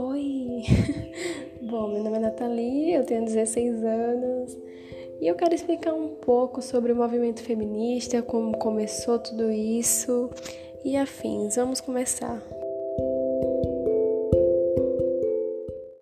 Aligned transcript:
Oi! 0.00 0.62
Bom, 1.60 1.88
meu 1.88 2.04
nome 2.04 2.18
é 2.18 2.20
Nathalie, 2.20 2.94
eu 2.94 3.04
tenho 3.04 3.24
16 3.24 3.82
anos 3.82 4.56
e 5.20 5.26
eu 5.26 5.34
quero 5.34 5.52
explicar 5.52 5.92
um 5.92 6.14
pouco 6.14 6.62
sobre 6.62 6.92
o 6.92 6.96
movimento 6.96 7.42
feminista, 7.42 8.22
como 8.22 8.56
começou 8.58 9.18
tudo 9.18 9.50
isso 9.50 10.30
e 10.84 10.96
afins. 10.96 11.56
Vamos 11.56 11.80
começar. 11.80 12.40